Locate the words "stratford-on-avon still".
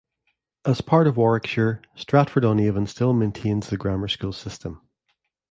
1.93-3.13